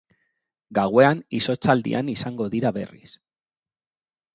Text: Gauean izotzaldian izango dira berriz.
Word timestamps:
Gauean 0.77 1.21
izotzaldian 1.41 2.11
izango 2.17 2.51
dira 2.59 2.77
berriz. 2.83 3.17